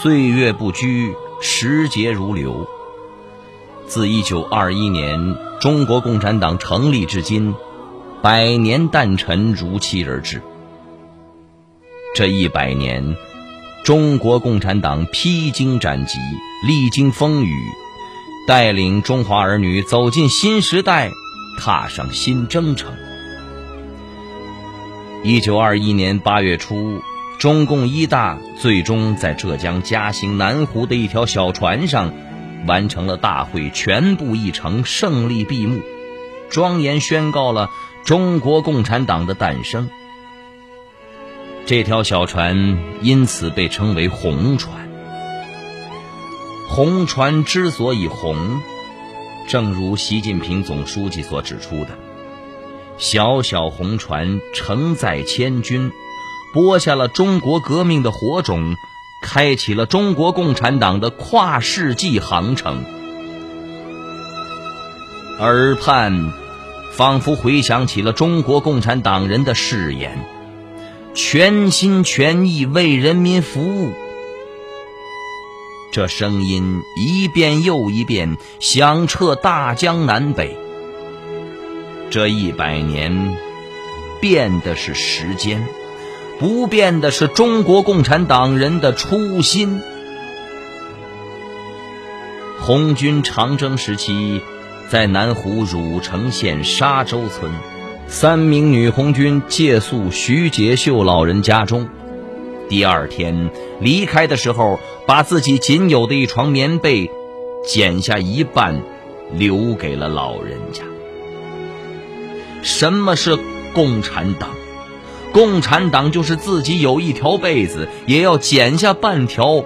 [0.00, 2.68] 岁月不居，时节如流。
[3.88, 7.52] 自一九二一年中国共产党成立至今，
[8.22, 10.40] 百年诞辰如期而至。
[12.14, 13.16] 这一百年，
[13.82, 16.16] 中国共产党披荆斩棘，
[16.64, 17.56] 历经风雨，
[18.46, 21.10] 带领中华儿女走进新时代，
[21.58, 22.92] 踏上新征程。
[25.24, 27.02] 一九二一年八月初。
[27.38, 32.12] 中共一大最终在浙江嘉兴南湖的一条小船上，
[32.66, 35.80] 完成了大会全部议程，胜利闭幕，
[36.50, 37.70] 庄严宣告了
[38.04, 39.88] 中国共产党的诞生。
[41.64, 44.88] 这条小船因此被称为“红船”。
[46.68, 48.60] 红船之所以红，
[49.46, 51.90] 正如习近平总书记所指出的
[52.98, 55.92] ：“小小红船承载千军。”
[56.52, 58.76] 播下了中国革命的火种，
[59.22, 62.84] 开启了中国共产党的跨世纪航程。
[65.38, 66.32] 耳畔，
[66.92, 70.18] 仿佛回响起了中国共产党人的誓言：
[71.14, 73.92] 全心全意为人民服务。
[75.92, 80.56] 这声音一遍又一遍响彻大江南北。
[82.10, 83.36] 这一百年，
[84.20, 85.66] 变的是时间。
[86.38, 89.80] 不变的是中国共产党人的初心。
[92.60, 94.40] 红军长征时期，
[94.88, 97.50] 在南湖汝城县沙洲村，
[98.06, 101.88] 三名女红军借宿徐杰秀老人家中。
[102.68, 107.10] 第二天离开的时候，把自己仅有的一床棉被
[107.66, 108.82] 剪下一半，
[109.32, 110.84] 留给了老人家。
[112.62, 113.36] 什么是
[113.72, 114.50] 共产党？
[115.32, 119.62] 共产党就是自己有一条被子，也要剪下半条，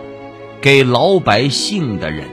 [0.60, 2.28] 给老百姓的人。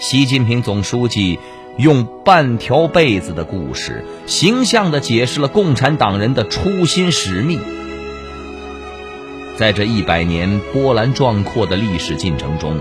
[0.00, 1.38] 习近平总书记
[1.76, 7.60] 用半条被子的故事，形象地解释了共产党人的初心使命。
[9.56, 12.78] 在这一百年波澜壮阔的历史进程中，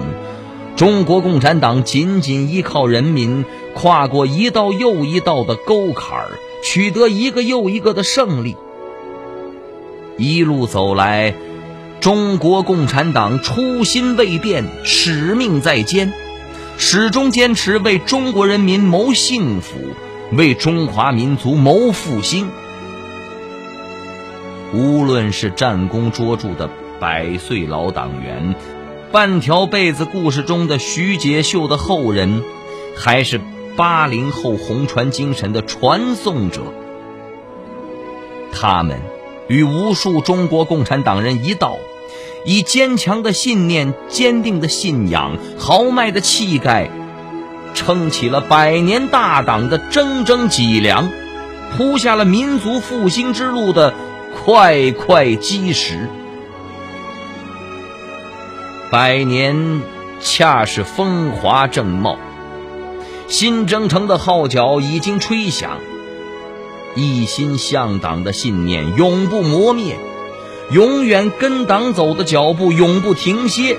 [0.76, 6.40] 中国共产党紧紧依靠人民，跨过一道又一道的沟坎儿。
[6.66, 8.58] 取得一个又一个的胜利。
[10.18, 11.36] 一路走来，
[12.00, 16.12] 中国共产党初心未变，使命在肩，
[16.80, 19.76] 始终坚持为中国人民谋幸福，
[20.32, 22.50] 为中华民族谋复兴。
[24.74, 26.68] 无论是战功卓著的
[27.00, 28.56] 百岁老党员，
[29.12, 32.44] 半条被子故事中的徐杰秀的后人，
[32.98, 33.40] 还是。
[33.76, 36.62] 八零后红船精神的传颂者，
[38.54, 39.00] 他们
[39.48, 41.78] 与无数中国共产党人一道，
[42.46, 46.90] 以坚强的信念、坚定的信仰、豪迈的气概，
[47.74, 51.12] 撑起了百年大党的铮铮脊梁，
[51.76, 53.94] 铺下了民族复兴之路的
[54.34, 56.10] 块块基石。
[58.90, 59.82] 百年
[60.22, 62.18] 恰是风华正茂。
[63.28, 65.80] 新征程的号角已经吹响，
[66.96, 69.98] 一心向党的信念永不磨灭，
[70.72, 73.78] 永远跟党走的脚步永不停歇。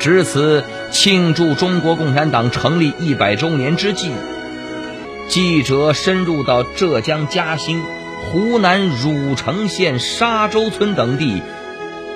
[0.00, 4.10] 值此庆祝中国共产党成立一百周年之际，
[5.28, 7.82] 记者深入到浙江嘉兴、
[8.24, 11.42] 湖南汝城县沙洲村等地，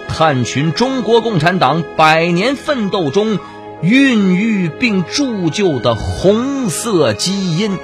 [0.08, 3.38] 探寻中国共产党百年奋斗中。
[3.82, 7.78] 孕育并铸就的红色基因。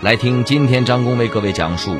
[0.00, 1.96] 来听今天张工为各位讲述：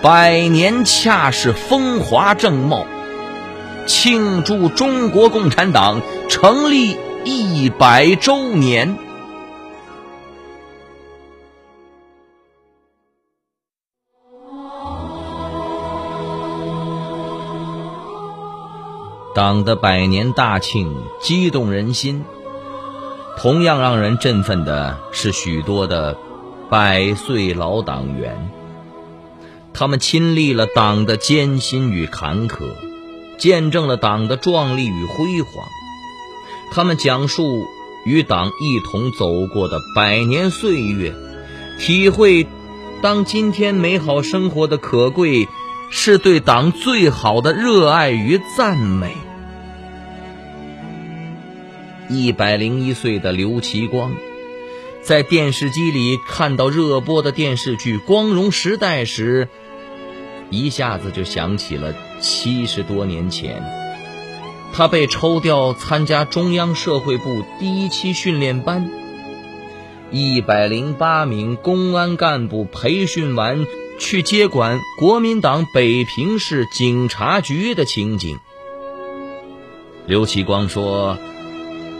[0.00, 2.86] 百年恰是风华正茂，
[3.86, 6.00] 庆祝中国共产党
[6.30, 8.96] 成立一百周年。
[19.36, 22.24] 党的百年大庆激动人心，
[23.36, 26.16] 同样让人振奋的是许多的
[26.70, 28.50] 百岁老党员。
[29.74, 32.64] 他们亲历了党的艰辛与坎坷，
[33.36, 35.66] 见证了党的壮丽与辉煌。
[36.72, 37.66] 他们讲述
[38.06, 41.12] 与党一同走过的百年岁月，
[41.78, 42.46] 体会
[43.02, 45.46] 当今天美好生活的可贵，
[45.90, 49.14] 是对党最好的热爱与赞美。
[52.08, 54.14] 一百零一岁的刘其光，
[55.02, 59.48] 在电视机里看到热播的电视剧《光荣时代》时，
[60.48, 63.60] 一下子就想起了七十多年前，
[64.72, 68.88] 他被抽调参加中央社会部第一期训练班，
[70.12, 73.66] 一百零八名公安干部培训完
[73.98, 78.38] 去接管国民党北平市警察局的情景。
[80.06, 81.18] 刘其光说。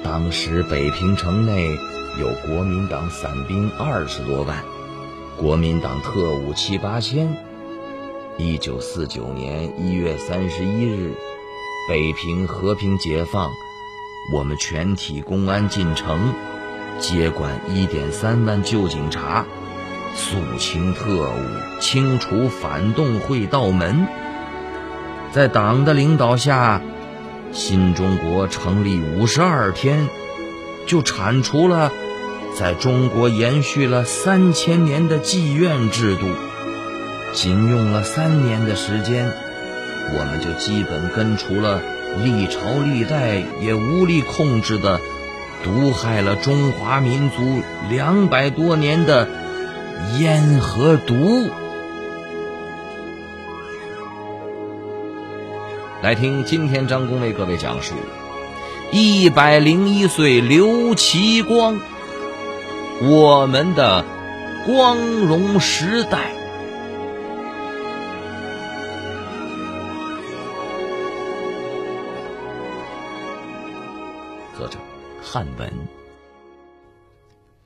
[0.08, 1.76] 当时北平城内
[2.20, 4.62] 有国民党散兵二十多万，
[5.36, 7.36] 国民党特务七八千。
[8.38, 11.12] 一九四九年一月三十一日，
[11.88, 13.50] 北平和平解放，
[14.32, 16.32] 我们全体公安进城，
[17.00, 19.44] 接管一点三万旧警察，
[20.14, 24.06] 肃清特务，清除反动会道门。
[25.32, 26.80] 在党的领导下。
[27.52, 30.08] 新中国成立五十二天，
[30.86, 31.90] 就铲除了
[32.58, 36.26] 在中国延续了三千年的妓院制度。
[37.32, 39.30] 仅用了三年的时间，
[40.14, 41.80] 我们就基本根除了
[42.22, 45.00] 历朝历代也无力控制的、
[45.62, 49.28] 毒害了中华民族两百多年的
[50.18, 51.50] 烟和毒。
[56.06, 57.96] 来听今天张工为各位讲述
[58.92, 61.80] 一百零一岁刘其光，
[63.02, 64.04] 我们的
[64.64, 66.30] 光荣时代。
[74.56, 74.78] 作者
[75.20, 75.72] 汉文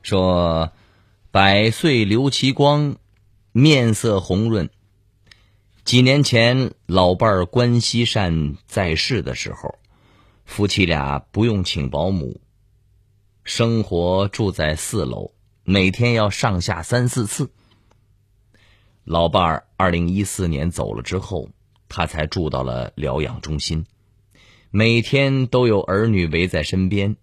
[0.01, 0.73] 说
[1.31, 2.97] ：“百岁刘其光，
[3.53, 4.71] 面色红润。”
[5.85, 9.79] 几年前，老伴儿关西善在世的时候，
[10.45, 12.41] 夫妻俩不用请保姆，
[13.45, 15.33] 生活住在四楼，
[15.65, 17.51] 每天要上下三四次。
[19.05, 21.49] 老伴儿二零一四年走了之后，
[21.89, 23.87] 他才住到了疗养中心，
[24.71, 27.17] 每天都有儿女围在身边，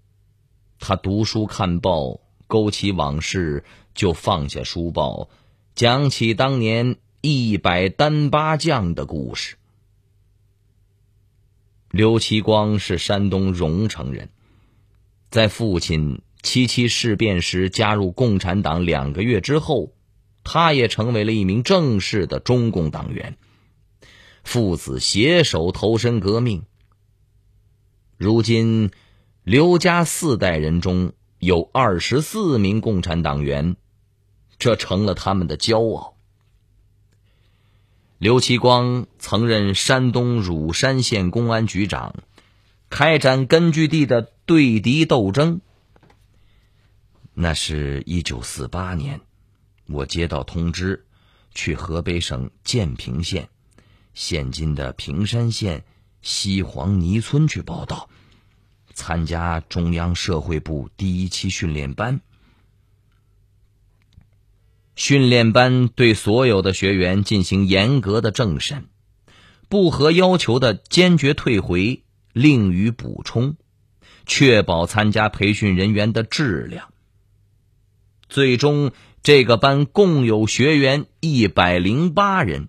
[0.79, 3.63] 他读书看报，勾起往事
[3.93, 5.29] 就放下书报，
[5.75, 6.97] 讲起当年。
[7.29, 9.57] 一百单八将的故事。
[11.91, 14.29] 刘其光是山东荣城人，
[15.29, 19.91] 在父亲七七事变时加入共产党两个月之后，
[20.45, 23.37] 他也成为了一名正式的中共党员。
[24.45, 26.63] 父子携手投身革命。
[28.15, 28.91] 如今，
[29.43, 33.75] 刘家四代人中有二十四名共产党员，
[34.57, 36.16] 这成了他们的骄傲。
[38.19, 42.15] 刘其光曾任山东乳山县公安局长，
[42.89, 45.61] 开展根据地的对敌斗争。
[47.35, 49.21] 那是一九四八年，
[49.85, 51.05] 我接到通知，
[51.53, 53.49] 去河北省建平县
[54.15, 55.83] （现今的平山县）
[56.23, 58.09] 西黄泥村去报道，
[58.95, 62.19] 参加中央社会部第一期训练班。
[64.97, 68.87] 训练班对所有的学员进行严格的政审，
[69.69, 73.57] 不合要求的坚决退回，另予补充，
[74.25, 76.91] 确保参加培训人员的质量。
[78.27, 82.67] 最终，这个班共有学员一百零八人。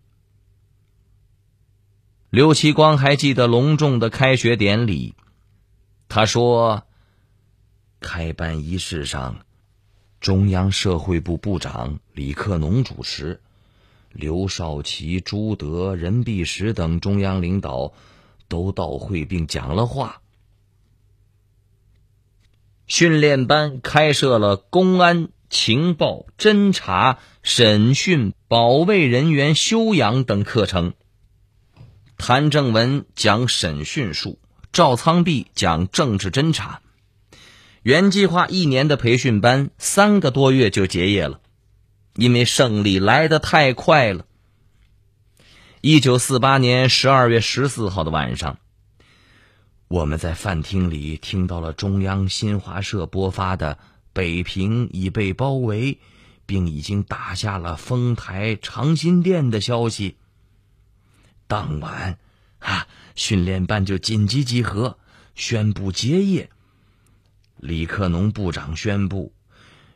[2.28, 5.14] 刘其光还记得隆重的开学典礼，
[6.10, 6.84] 他说
[8.00, 9.38] ：“开班仪式上。”
[10.20, 13.40] 中央社会部部长李克农主持，
[14.12, 17.92] 刘少奇、朱德、任弼时等中央领导
[18.48, 20.20] 都到会并讲了话。
[22.88, 30.94] 训练班开设了公安、情报、侦查、审讯、保卫人员修养等课程。
[32.16, 34.40] 谭正文讲审讯术，
[34.72, 36.82] 赵苍弼讲政治侦查。
[37.88, 41.40] 原计划一年的培训班，三个多月就结业了，
[42.16, 44.26] 因为胜利来得太快了。
[45.80, 48.58] 一九四八年十二月十四号的晚上，
[49.88, 53.78] 我们在饭厅里听到了中央新华社播发的
[54.12, 55.98] “北平已被包围，
[56.44, 60.16] 并已经打下了丰台、长辛店的消息。
[61.46, 62.18] 当晚，
[62.58, 64.98] 啊，训练班就紧急集合，
[65.34, 66.50] 宣布结业。
[67.58, 69.32] 李克农部长宣布，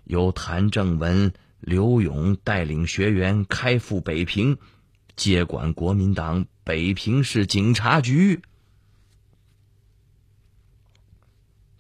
[0.05, 4.59] 由谭正文、刘勇带领学员开赴北平，
[5.17, 8.43] 接管国民党北平市警察局。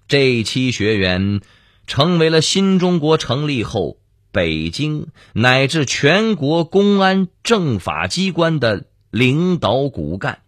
[0.08, 1.40] 这一期学员
[1.86, 3.98] 成为了新中国成立后
[4.30, 8.86] 北京乃至全国公安政法机关的。
[9.12, 10.40] 领导骨干。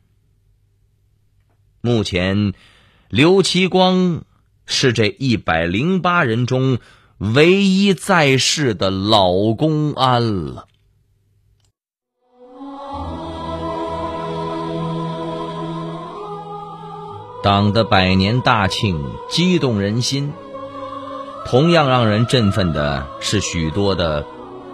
[1.83, 2.55] 目前，
[3.11, 4.25] 刘其光
[4.67, 6.79] 是这一百零八人中
[7.19, 10.67] 唯一在世的老公安了。
[17.43, 20.33] 党的百年大庆激动人心，
[21.45, 24.25] 同样让人振奋的是许多的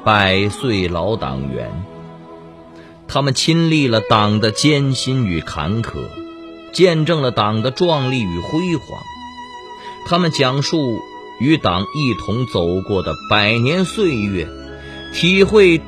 [0.05, 1.85] 百岁老党员。
[3.09, 5.99] 他们亲历了党的艰辛与坎坷，
[6.73, 9.03] 见证了党的壮丽与辉煌。
[10.11, 11.05] 他们讲述
[11.39, 14.49] 与党一同走过的百年岁月，
[15.15, 15.81] 体会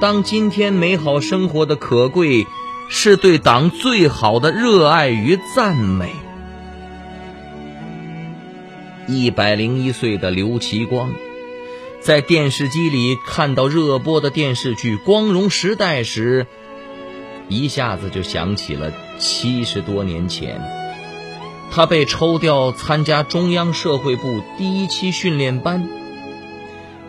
[0.00, 2.46] 当今天美好生活的可贵，
[2.88, 6.12] 是对党最好的热爱与赞美。
[9.08, 11.10] 一百零一岁的刘其光，
[12.00, 16.46] 在电视机里看到热播的电视剧《光荣时代》时。
[17.48, 20.62] 一下子就想起了七十多年前，
[21.74, 25.88] 他被抽调参加中央社会部第一期训练班，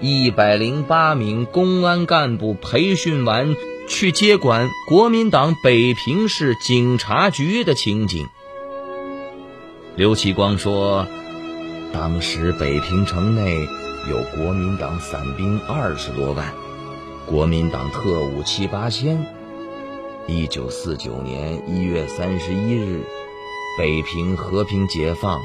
[0.01, 3.55] 一百零八名公安干部培训完
[3.87, 8.27] 去接管国民党北平市警察局的情景。
[9.95, 11.05] 刘其光说
[11.93, 13.67] ：“当时北平城内
[14.09, 16.51] 有国民党散兵二十多万，
[17.27, 19.27] 国民党特务七八千。”
[20.25, 23.03] 一九四九年一月三十一日，
[23.77, 25.41] 北平和平解放，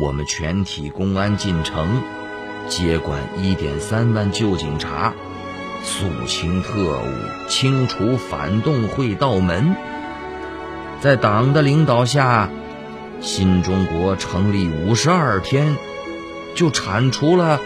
[0.00, 2.02] 我们全体公安进城，
[2.68, 5.14] 接管一点三万旧警察，
[5.84, 9.76] 肃清特务，清除反动会道门。
[11.00, 12.50] 在党的领导下，
[13.20, 15.76] 新中国成立五十二天，
[16.56, 17.60] 就铲除了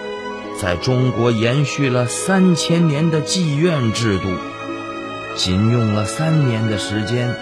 [0.60, 4.28] 在中国延续了三千年的妓院制度。
[5.34, 7.34] 仅用了三年的时间，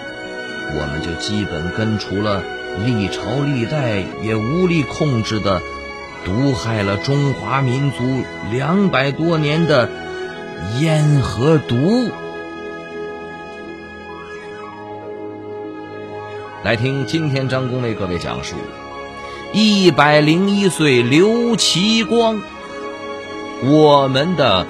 [0.75, 2.43] 我们就基本根除了
[2.85, 5.61] 历朝历代也无力控制的、
[6.25, 9.89] 毒害了中华民族两百多年的
[10.79, 12.09] 烟和毒。
[16.63, 18.55] 来听今天张工为各位讲述
[19.53, 22.41] 一百零一岁刘其光，
[23.63, 24.67] 我们的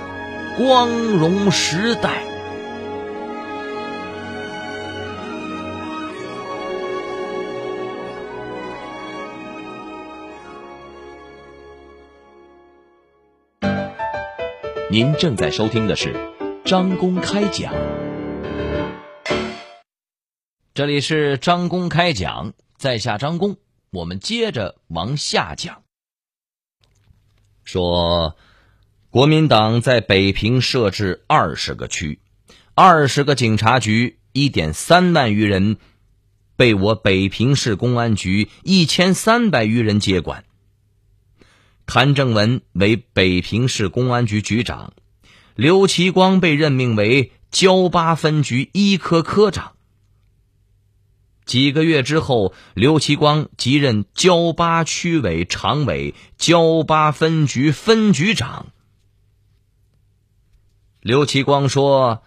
[0.57, 2.36] 光荣时代。
[14.97, 16.15] 您正在收听的是
[16.65, 17.71] 张公开讲，
[20.73, 23.57] 这里是张公开讲，在下张公，
[23.91, 25.83] 我们接着往下讲。
[27.63, 28.35] 说，
[29.11, 32.19] 国民党在北平设置二十个区，
[32.73, 35.77] 二十个警察局，一点三万余人，
[36.55, 40.43] 被我北平市公安局一千三百余人接管。
[41.87, 44.91] 谭正文为北平市公安局局长，
[45.55, 49.71] 刘其光被任命为交八分局一科科长。
[51.45, 58.67] 几个月之后，刘其光即任交八区委常委、交八分局分局长。
[60.99, 62.21] 刘其光说：“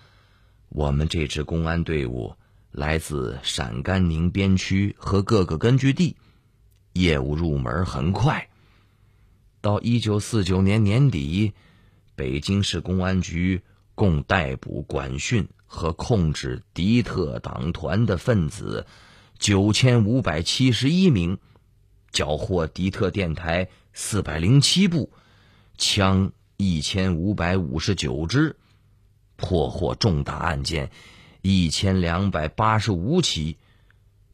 [0.70, 2.34] 我们这支公安队伍
[2.72, 6.16] 来自陕甘宁边区和各个根据地，
[6.94, 8.48] 业务入门很快。”
[9.60, 11.52] 到一九四九年年底，
[12.14, 13.62] 北京市公安局
[13.94, 18.86] 共逮捕、管训和控制敌特党团的分子
[19.38, 21.38] 九千五百七十一名，
[22.10, 25.12] 缴获敌特电台四百零七部，
[25.76, 28.56] 枪一千五百五十九支，
[29.36, 30.90] 破获重大案件
[31.42, 33.58] 一千两百八十五起，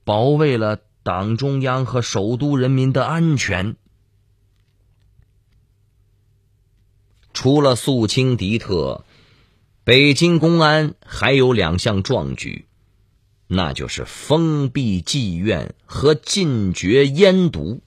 [0.04, 3.74] 保卫了党中央和首都人民的安全。
[7.36, 9.04] 除了肃清敌特，
[9.84, 12.64] 北京公安还有两项壮举，
[13.46, 17.82] 那就是封闭妓院和禁绝烟毒。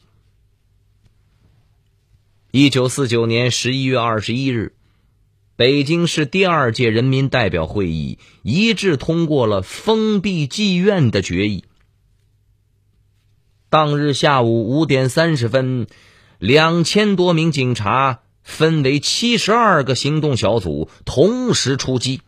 [2.52, 4.76] 一九四九年十一月二十一日，
[5.56, 11.66] 北京市第二届人民代表会议一致通过了封闭妓院的决议。
[13.70, 15.88] 当日下午五点三十分，
[16.38, 22.22] 两千多名警察分为七十二个行动小组，同时出击。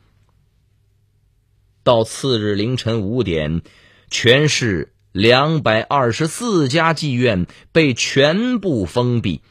[1.83, 3.61] 到次日凌晨五点，
[4.09, 9.41] 全市两百二十四家妓院被全部封闭，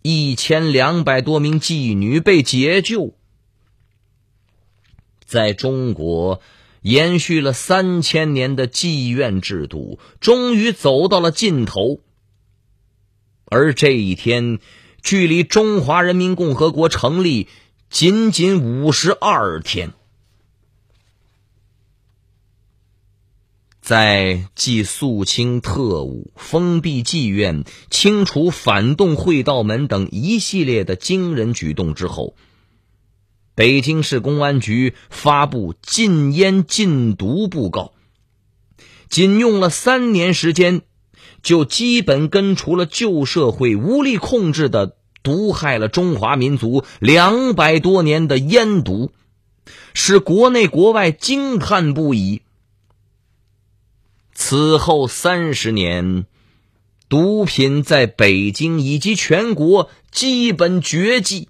[0.00, 3.14] 一千两百多名妓女被解救。
[5.26, 6.40] 在中国。
[6.82, 12.00] 延续了三千年的妓院制度，终于走到了尽头。
[13.44, 14.58] 而这一天，
[15.02, 17.48] 距离中华人民共和国成立
[17.90, 19.92] 仅仅五十二天。
[23.80, 32.36] 在继肃清特务、封闭妓院、清除反动会道门等一系列的惊人举动之后。
[33.54, 37.92] 北京市公安局发布禁烟禁毒布告，
[39.10, 40.80] 仅用了三年时间，
[41.42, 49.12] 就基本根除了旧社会无力控制的毒害了中华民族两百多年的烟毒，
[49.94, 52.42] 使国内国外惊叹不已。
[54.34, 56.26] 此后三十年，
[57.08, 61.48] 毒品在北京以及全国基本绝迹。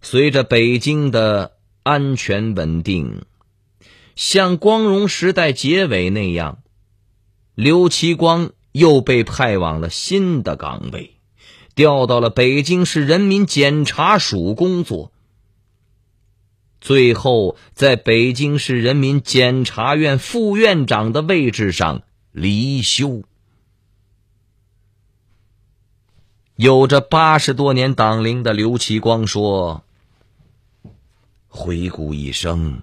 [0.00, 3.24] 随着北京的安全稳定，
[4.16, 6.58] 像光荣时代结尾那样，
[7.54, 11.16] 刘其光又被派往了新的岗位，
[11.74, 15.10] 调到了北京市人民检察署工作。
[16.80, 23.22] 最后，在北京市人民检察院副院长的位置上离休。
[26.56, 29.82] 有着八十多年党龄的刘其光说。
[31.48, 32.82] 回顾一生，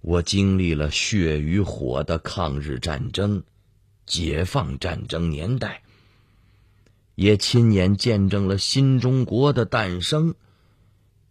[0.00, 3.42] 我经历了血与火的抗日战争、
[4.06, 5.82] 解放战争年代，
[7.14, 10.34] 也亲眼见证了新中国的诞生，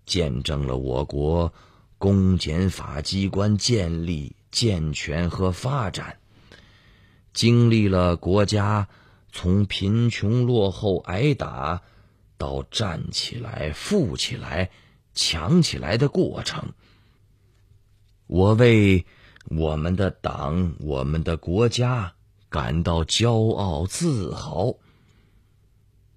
[0.05, 1.53] 见证了我国
[1.97, 6.17] 公检法机关建立、健全和发展，
[7.33, 8.87] 经历了国家
[9.31, 11.81] 从贫穷落后挨打
[12.37, 14.69] 到站起来、富起来。
[15.19, 16.73] 强起来的过程，
[18.27, 19.05] 我为
[19.49, 22.13] 我们的党、我们的国家
[22.49, 24.75] 感到骄傲自豪。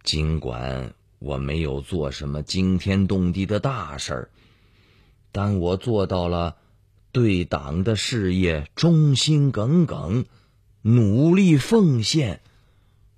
[0.02, 4.30] 尽管我没有做什么惊天动地的大事儿，
[5.30, 6.56] 但我做到了
[7.12, 10.24] 对党的事业忠心耿耿、
[10.82, 12.40] 努力奉献、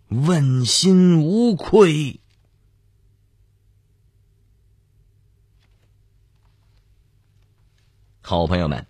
[0.09, 2.22] 问心无愧。
[8.33, 8.87] 好朋友们，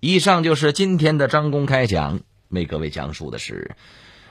[0.00, 3.76] 以上就是今天的张公开讲，为各位讲述的是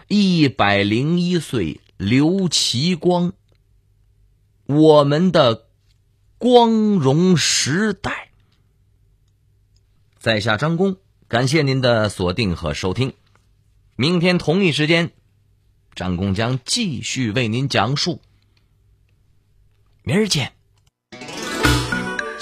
[0.10, 3.32] 一百零一岁刘其光，
[4.66, 5.68] 我们的
[6.38, 8.32] 光荣时代。
[10.20, 10.98] 在下张工，
[11.30, 13.14] 感谢您的锁定和收听。
[13.96, 15.14] 明天同一时间，
[15.96, 18.20] 张工将继续为您讲述。
[20.02, 20.52] 明儿见。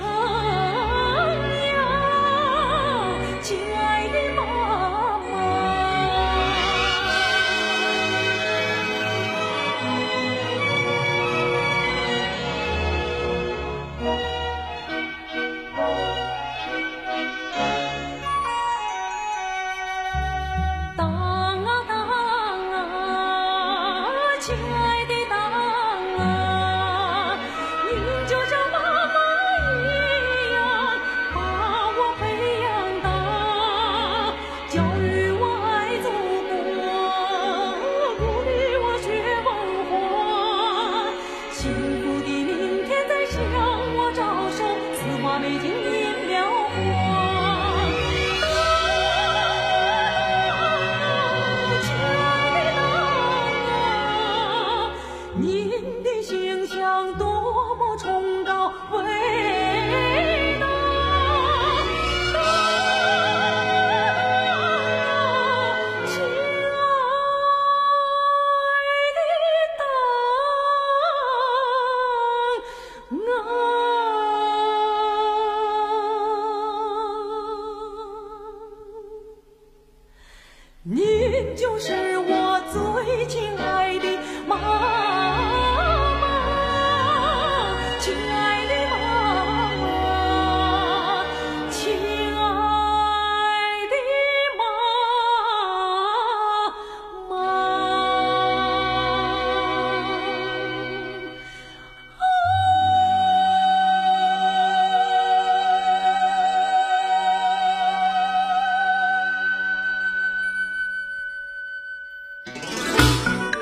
[0.00, 0.21] 我。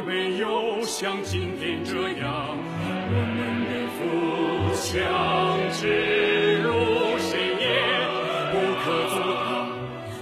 [0.00, 2.56] 没有像今天这样，
[3.10, 3.98] 我们的富
[4.74, 4.86] 强
[5.72, 5.82] 之
[6.62, 6.68] 路
[7.18, 7.30] 谁
[7.60, 7.66] 也
[8.52, 9.46] 不可阻挡。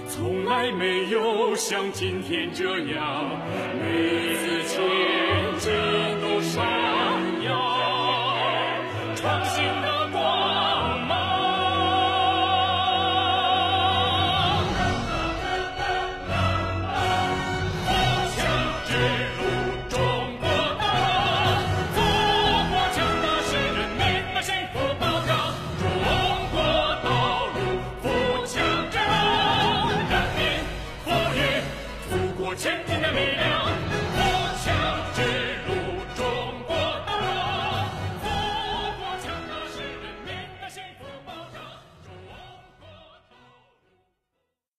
[0.07, 3.29] 从来没有像今天这样，
[3.81, 3.85] 每
[4.31, 4.66] 一次。